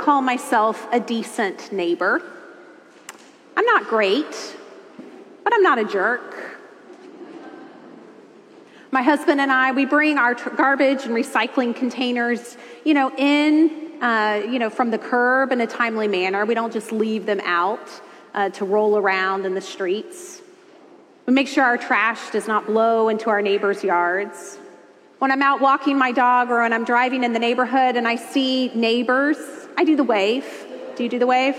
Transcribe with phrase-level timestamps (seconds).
[0.00, 2.22] Call myself a decent neighbor.
[3.54, 4.56] I'm not great,
[5.44, 6.58] but I'm not a jerk.
[8.90, 14.02] My husband and I, we bring our tr- garbage and recycling containers, you know, in,
[14.02, 16.46] uh, you know, from the curb in a timely manner.
[16.46, 17.88] We don't just leave them out
[18.32, 20.40] uh, to roll around in the streets.
[21.26, 24.56] We make sure our trash does not blow into our neighbors' yards.
[25.20, 28.16] When I'm out walking my dog or when I'm driving in the neighborhood and I
[28.16, 29.36] see neighbors,
[29.76, 30.46] I do the wave.
[30.96, 31.56] Do you do the wave?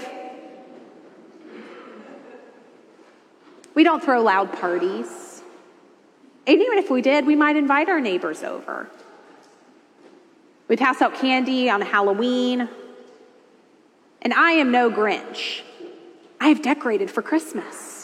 [3.75, 5.43] We don't throw loud parties.
[6.47, 8.89] And even if we did, we might invite our neighbors over.
[10.67, 12.67] We pass out candy on Halloween.
[14.23, 15.61] And I am no Grinch.
[16.39, 18.00] I have decorated for Christmas.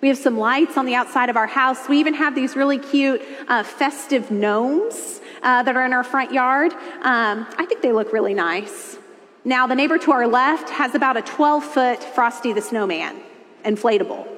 [0.00, 1.88] We have some lights on the outside of our house.
[1.88, 6.32] We even have these really cute uh, festive gnomes uh, that are in our front
[6.32, 6.72] yard.
[6.72, 8.96] Um, I think they look really nice.
[9.44, 13.20] Now, the neighbor to our left has about a 12 foot Frosty the Snowman,
[13.64, 14.28] inflatable.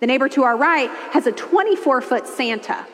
[0.00, 2.84] The neighbor to our right has a 24 foot Santa.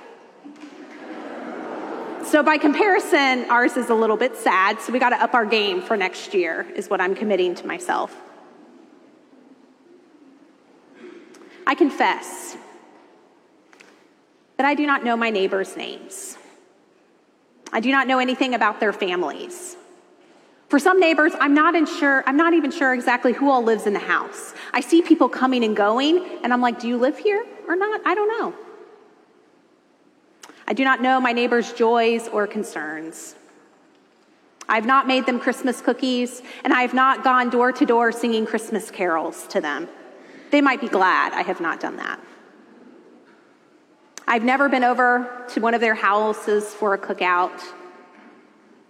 [2.25, 5.45] So, by comparison, ours is a little bit sad, so we got to up our
[5.47, 8.15] game for next year, is what I'm committing to myself.
[11.67, 12.57] I confess
[14.57, 16.37] that I do not know my neighbors' names.
[17.73, 19.77] I do not know anything about their families.
[20.69, 23.93] For some neighbors, I'm not, sure, I'm not even sure exactly who all lives in
[23.93, 24.55] the house.
[24.73, 28.01] I see people coming and going, and I'm like, do you live here or not?
[28.07, 28.55] I don't know.
[30.67, 33.35] I do not know my neighbors' joys or concerns.
[34.69, 38.47] I've not made them Christmas cookies, and I have not gone door to door singing
[38.47, 39.89] Christmas carols to them.
[40.53, 42.21] They might be glad I have not done that.
[44.29, 47.59] I've never been over to one of their houses for a cookout,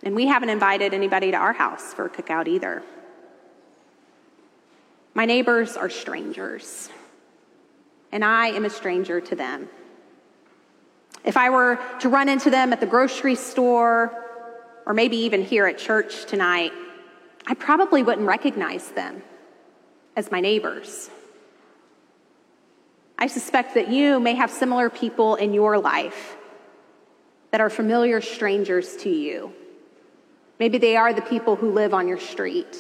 [0.02, 2.82] and we haven't invited anybody to our house for a cookout either.
[5.14, 6.90] My neighbors are strangers,
[8.10, 9.68] and I am a stranger to them.
[11.24, 14.12] If I were to run into them at the grocery store,
[14.84, 16.72] or maybe even here at church tonight,
[17.46, 19.22] I probably wouldn't recognize them
[20.16, 21.08] as my neighbors.
[23.22, 26.36] I suspect that you may have similar people in your life
[27.52, 29.52] that are familiar strangers to you.
[30.58, 32.76] Maybe they are the people who live on your street,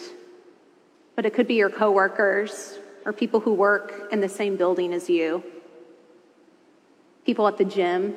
[1.14, 5.08] but it could be your coworkers or people who work in the same building as
[5.08, 5.44] you,
[7.24, 8.16] people at the gym.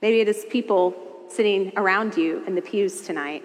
[0.00, 0.94] Maybe it is people
[1.28, 3.42] sitting around you in the pews tonight.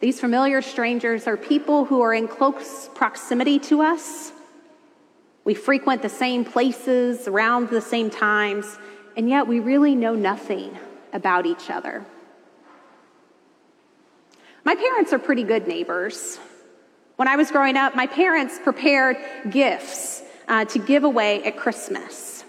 [0.00, 4.32] These familiar strangers are people who are in close proximity to us.
[5.44, 8.78] We frequent the same places around the same times,
[9.14, 10.78] and yet we really know nothing
[11.12, 12.04] about each other.
[14.64, 16.38] My parents are pretty good neighbors.
[17.16, 19.18] When I was growing up, my parents prepared
[19.50, 22.44] gifts uh, to give away at Christmas.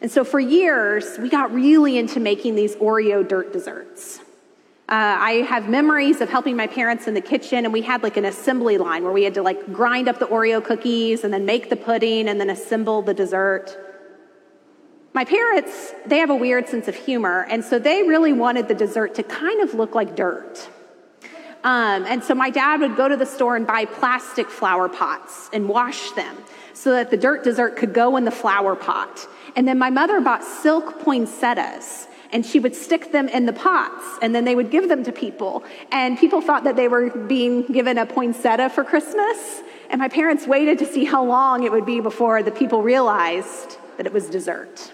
[0.00, 4.20] And so for years, we got really into making these Oreo dirt desserts.
[4.92, 8.18] Uh, I have memories of helping my parents in the kitchen, and we had like
[8.18, 11.46] an assembly line where we had to like grind up the Oreo cookies and then
[11.46, 13.74] make the pudding and then assemble the dessert.
[15.14, 18.74] My parents, they have a weird sense of humor, and so they really wanted the
[18.74, 20.68] dessert to kind of look like dirt.
[21.64, 25.48] Um, and so my dad would go to the store and buy plastic flower pots
[25.54, 26.36] and wash them
[26.74, 29.26] so that the dirt dessert could go in the flower pot.
[29.56, 34.18] And then my mother bought silk poinsettias and she would stick them in the pots
[34.22, 35.62] and then they would give them to people.
[35.90, 39.62] And people thought that they were being given a poinsettia for Christmas.
[39.90, 43.76] And my parents waited to see how long it would be before the people realized
[43.98, 44.92] that it was dessert.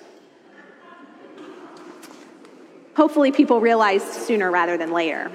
[2.96, 5.30] Hopefully, people realized sooner rather than later.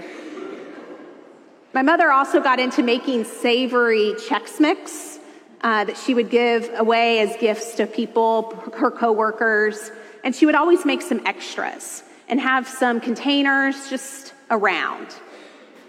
[1.71, 5.17] My mother also got into making savory Chex Mix
[5.61, 9.91] uh, that she would give away as gifts to people, her coworkers,
[10.23, 15.07] and she would always make some extras and have some containers just around.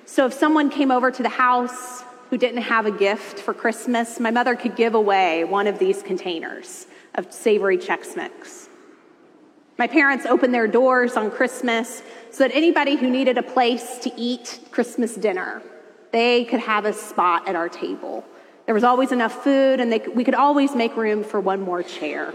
[0.07, 4.19] So if someone came over to the house who didn't have a gift for Christmas,
[4.19, 8.69] my mother could give away one of these containers of savory Chex Mix.
[9.79, 14.13] My parents opened their doors on Christmas so that anybody who needed a place to
[14.17, 15.63] eat Christmas dinner,
[16.13, 18.25] they could have a spot at our table.
[18.67, 21.83] There was always enough food, and they, we could always make room for one more
[21.83, 22.33] chair.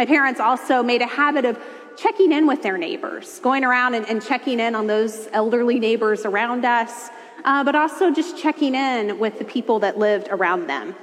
[0.00, 1.58] My parents also made a habit of
[1.94, 6.24] checking in with their neighbors, going around and, and checking in on those elderly neighbors
[6.24, 7.10] around us,
[7.44, 10.96] uh, but also just checking in with the people that lived around them.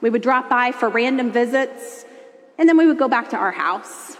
[0.00, 2.04] We would drop by for random visits,
[2.56, 4.18] and then we would go back to our house.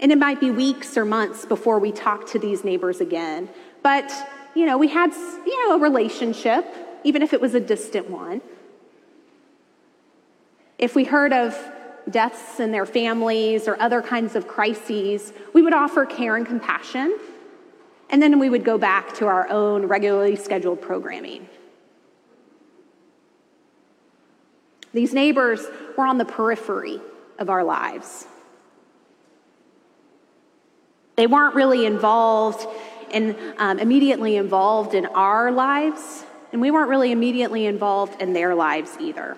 [0.00, 3.50] And it might be weeks or months before we talked to these neighbors again.
[3.82, 4.10] But,
[4.54, 6.64] you know, we had, you know, a relationship,
[7.04, 8.40] even if it was a distant one.
[10.78, 11.54] If we heard of
[12.10, 17.18] deaths in their families or other kinds of crises, we would offer care and compassion.
[18.10, 21.48] And then we would go back to our own regularly scheduled programming.
[24.92, 25.66] These neighbors
[25.96, 27.00] were on the periphery
[27.38, 28.26] of our lives.
[31.16, 32.66] They weren't really involved
[33.12, 38.54] and um, immediately involved in our lives, and we weren't really immediately involved in their
[38.54, 39.36] lives either.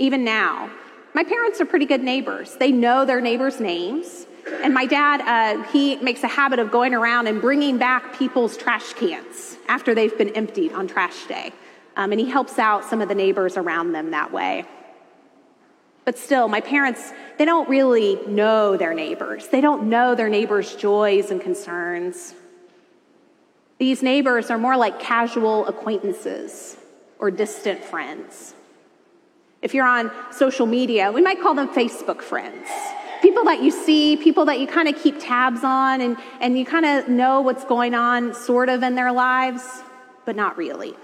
[0.00, 0.70] Even now,
[1.12, 2.56] my parents are pretty good neighbors.
[2.56, 4.26] They know their neighbors' names.
[4.62, 8.56] And my dad, uh, he makes a habit of going around and bringing back people's
[8.56, 11.52] trash cans after they've been emptied on trash day.
[11.96, 14.64] Um, and he helps out some of the neighbors around them that way.
[16.06, 19.48] But still, my parents, they don't really know their neighbors.
[19.48, 22.34] They don't know their neighbors' joys and concerns.
[23.78, 26.78] These neighbors are more like casual acquaintances
[27.18, 28.54] or distant friends.
[29.62, 32.68] If you're on social media, we might call them Facebook friends.
[33.20, 36.64] People that you see, people that you kind of keep tabs on, and, and you
[36.64, 39.62] kind of know what's going on sort of in their lives,
[40.24, 40.94] but not really.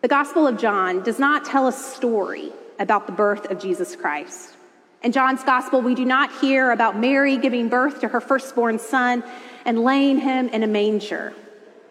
[0.00, 4.54] The Gospel of John does not tell a story about the birth of Jesus Christ.
[5.02, 9.22] In John's Gospel, we do not hear about Mary giving birth to her firstborn son
[9.66, 11.34] and laying him in a manger.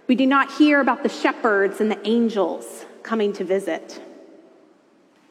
[0.08, 4.00] We do not hear about the shepherds and the angels coming to visit.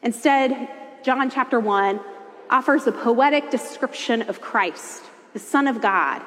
[0.03, 0.67] Instead,
[1.01, 2.01] John chapter 1
[2.49, 6.21] offers a poetic description of Christ, the Son of God,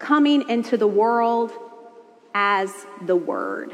[0.00, 1.52] coming into the world
[2.34, 3.72] as the Word.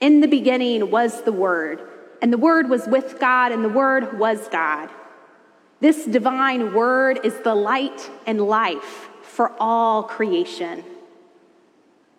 [0.00, 1.82] In the beginning was the Word,
[2.22, 4.90] and the Word was with God, and the Word was God.
[5.80, 10.84] This divine Word is the light and life for all creation.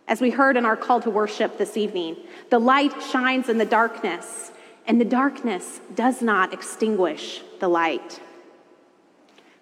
[0.07, 2.17] As we heard in our call to worship this evening,
[2.49, 4.51] the light shines in the darkness,
[4.85, 8.19] and the darkness does not extinguish the light.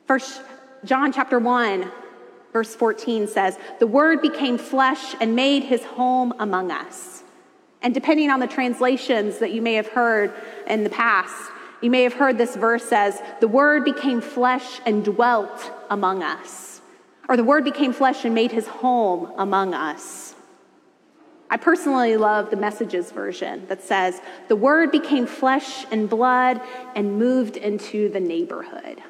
[0.07, 0.41] First
[0.83, 1.91] John chapter 1,
[2.51, 7.23] verse 14 says, The Word became flesh and made his home among us.
[7.83, 10.33] And depending on the translations that you may have heard
[10.67, 11.51] in the past,
[11.81, 16.70] you may have heard this verse says, The Word became flesh and dwelt among us.
[17.29, 20.35] Or the Word became flesh and made his home among us.
[21.50, 26.62] I personally love the Messages version that says, The Word became flesh and blood
[26.95, 29.01] and moved into the neighborhood.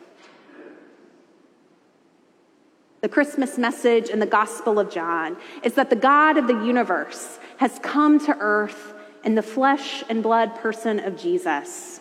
[3.01, 7.39] The Christmas message in the Gospel of John is that the God of the universe
[7.57, 8.93] has come to earth
[9.23, 11.99] in the flesh and blood person of Jesus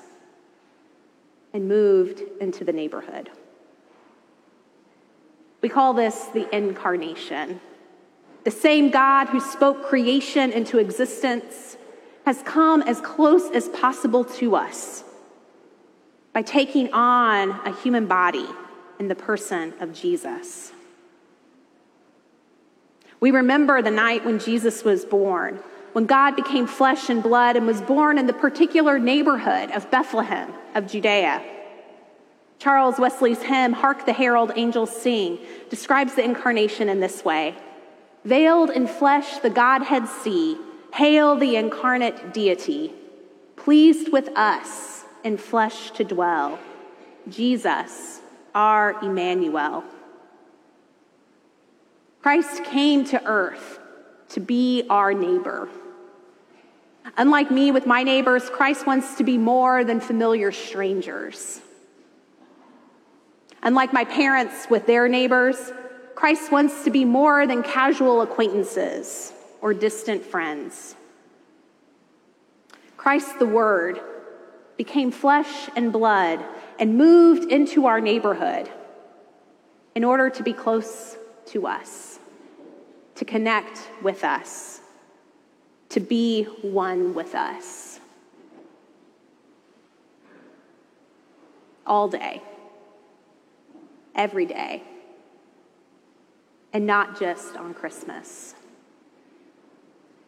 [1.52, 3.30] and moved into the neighborhood.
[5.60, 7.60] We call this the incarnation.
[8.44, 11.76] The same God who spoke creation into existence
[12.24, 15.04] has come as close as possible to us
[16.32, 18.46] by taking on a human body
[18.98, 20.72] in the person of Jesus.
[23.18, 25.56] We remember the night when Jesus was born,
[25.92, 30.52] when God became flesh and blood and was born in the particular neighborhood of Bethlehem
[30.74, 31.42] of Judea.
[32.60, 35.38] Charles Wesley's hymn, Hark the Herald Angels Sing,
[35.70, 37.56] describes the incarnation in this way
[38.24, 40.58] Veiled in flesh, the Godhead see,
[40.92, 42.92] hail the incarnate deity,
[43.56, 46.58] pleased with us in flesh to dwell,
[47.30, 48.20] Jesus,
[48.54, 49.82] our Emmanuel.
[52.20, 53.78] Christ came to earth
[54.30, 55.70] to be our neighbor.
[57.16, 61.62] Unlike me with my neighbors, Christ wants to be more than familiar strangers.
[63.62, 65.72] Unlike my parents with their neighbors,
[66.14, 70.94] Christ wants to be more than casual acquaintances or distant friends.
[72.96, 74.00] Christ, the Word,
[74.76, 76.44] became flesh and blood
[76.78, 78.70] and moved into our neighborhood
[79.94, 82.18] in order to be close to us
[83.16, 84.80] to connect with us,
[85.90, 88.00] to be one with us.
[91.90, 92.40] all day,
[94.14, 94.82] every day,
[96.72, 98.54] and not just on Christmas.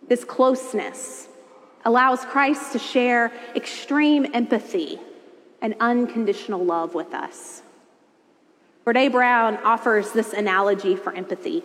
[0.09, 1.29] This closeness
[1.85, 4.99] allows Christ to share extreme empathy
[5.61, 7.63] and unconditional love with us.
[8.85, 11.63] Brene Brown offers this analogy for empathy.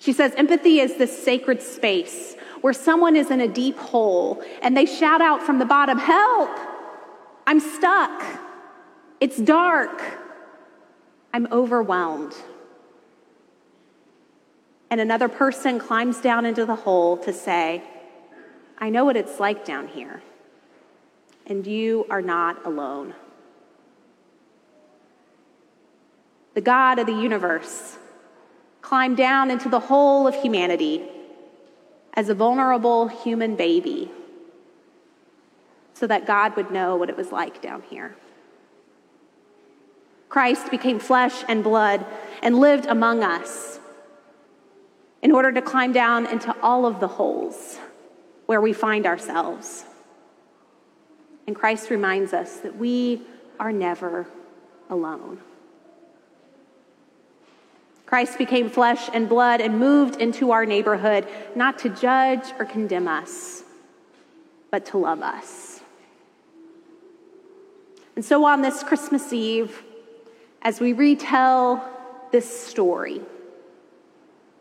[0.00, 4.76] She says empathy is this sacred space where someone is in a deep hole and
[4.76, 6.50] they shout out from the bottom, Help!
[7.46, 8.22] I'm stuck.
[9.20, 10.02] It's dark.
[11.34, 12.32] I'm overwhelmed.
[14.88, 17.82] And another person climbs down into the hole to say,
[18.78, 20.22] I know what it's like down here,
[21.44, 23.14] and you are not alone.
[26.54, 27.98] The God of the universe
[28.80, 31.02] climbed down into the hole of humanity
[32.12, 34.08] as a vulnerable human baby
[35.94, 38.14] so that God would know what it was like down here.
[40.34, 42.04] Christ became flesh and blood
[42.42, 43.78] and lived among us
[45.22, 47.78] in order to climb down into all of the holes
[48.46, 49.84] where we find ourselves.
[51.46, 53.22] And Christ reminds us that we
[53.60, 54.26] are never
[54.90, 55.38] alone.
[58.04, 63.06] Christ became flesh and blood and moved into our neighborhood, not to judge or condemn
[63.06, 63.62] us,
[64.72, 65.78] but to love us.
[68.16, 69.84] And so on this Christmas Eve,
[70.64, 71.86] as we retell
[72.32, 73.20] this story,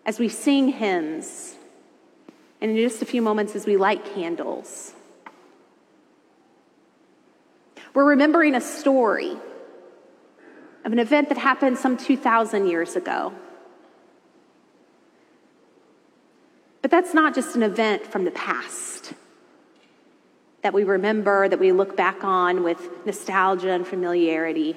[0.06, 1.56] as we sing hymns,
[2.62, 4.94] and in just a few moments as we light candles,
[7.94, 9.38] we're remembering a story
[10.84, 13.34] of an event that happened some 2,000 years ago.
[16.82, 19.14] But that's not just an event from the past
[20.64, 24.76] that we remember, that we look back on with nostalgia and familiarity.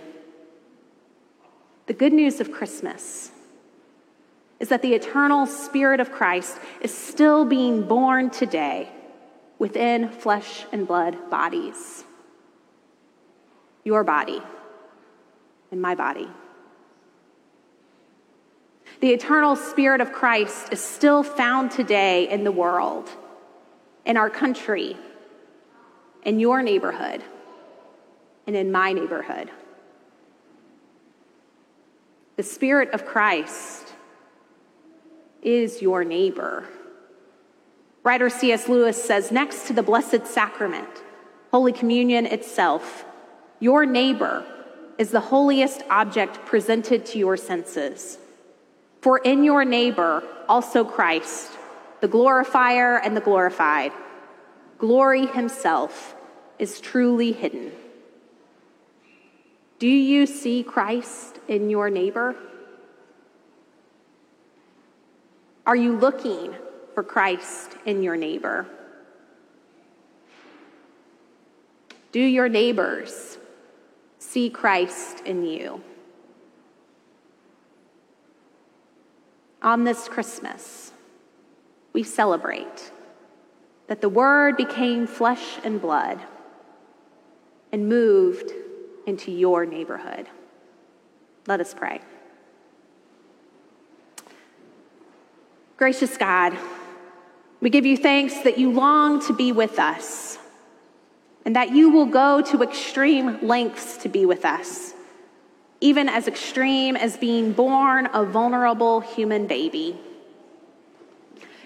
[1.87, 3.31] The good news of Christmas
[4.59, 8.91] is that the eternal Spirit of Christ is still being born today
[9.59, 12.05] within flesh and blood bodies.
[13.85, 14.43] Your body
[15.71, 16.29] and my body.
[19.01, 23.11] The eternal Spirit of Christ is still found today in the world,
[24.05, 24.97] in our country,
[26.25, 27.23] in your neighborhood,
[28.47, 29.51] and in my neighborhood.
[32.37, 33.95] The Spirit of Christ
[35.41, 36.69] is your neighbor.
[38.03, 38.69] Writer C.S.
[38.69, 41.03] Lewis says next to the Blessed Sacrament,
[41.51, 43.07] Holy Communion itself,
[43.59, 44.45] your neighbor
[44.99, 48.19] is the holiest object presented to your senses.
[49.01, 51.53] For in your neighbor, also Christ,
[52.03, 53.93] the glorifier and the glorified,
[54.77, 56.15] glory himself
[56.59, 57.73] is truly hidden.
[59.79, 62.35] Do you see Christ in your neighbor?
[65.67, 66.55] Are you looking
[66.95, 68.67] for Christ in your neighbor?
[72.13, 73.37] Do your neighbors
[74.19, 75.83] see Christ in you?
[79.61, 80.93] On this Christmas,
[81.93, 82.93] we celebrate
[83.89, 86.21] that the Word became flesh and blood
[87.73, 88.53] and moved
[89.07, 90.27] into your neighborhood.
[91.47, 92.01] Let us pray.
[95.77, 96.57] Gracious God,
[97.61, 100.39] we give you thanks that you long to be with us
[101.45, 104.95] and that you will go to extreme lengths to be with us,
[105.81, 109.97] even as extreme as being born a vulnerable human baby.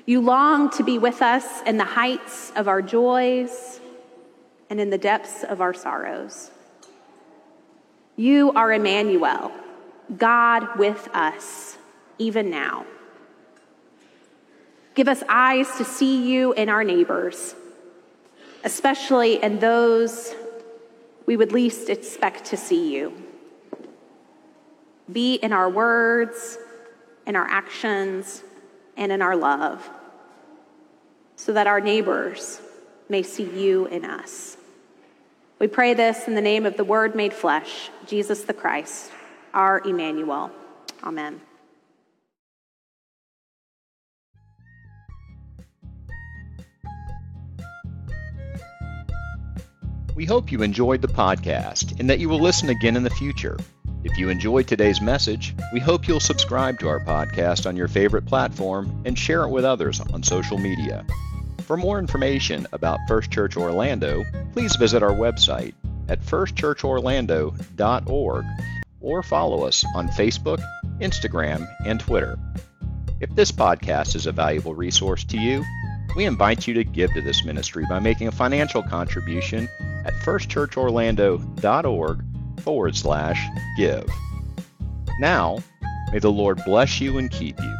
[0.04, 3.80] You long to be with us in the heights of our joys
[4.68, 6.50] and in the depths of our sorrows.
[8.20, 9.50] You are Emmanuel,
[10.18, 11.78] God with us,
[12.18, 12.84] even now.
[14.94, 17.54] Give us eyes to see you in our neighbors,
[18.62, 20.34] especially in those
[21.24, 23.14] we would least expect to see you.
[25.10, 26.58] Be in our words,
[27.26, 28.44] in our actions,
[28.98, 29.88] and in our love,
[31.36, 32.60] so that our neighbors
[33.08, 34.58] may see you in us.
[35.60, 39.12] We pray this in the name of the Word made flesh, Jesus the Christ,
[39.52, 40.50] our Emmanuel.
[41.04, 41.38] Amen.
[50.16, 53.58] We hope you enjoyed the podcast and that you will listen again in the future.
[54.02, 58.24] If you enjoyed today's message, we hope you'll subscribe to our podcast on your favorite
[58.24, 61.04] platform and share it with others on social media.
[61.70, 65.72] For more information about First Church Orlando, please visit our website
[66.08, 68.44] at firstchurchorlando.org
[69.00, 70.60] or follow us on Facebook,
[70.98, 72.36] Instagram, and Twitter.
[73.20, 75.64] If this podcast is a valuable resource to you,
[76.16, 79.68] we invite you to give to this ministry by making a financial contribution
[80.04, 82.24] at firstchurchorlando.org
[82.62, 83.46] forward slash
[83.76, 84.08] give.
[85.20, 85.60] Now,
[86.10, 87.79] may the Lord bless you and keep you.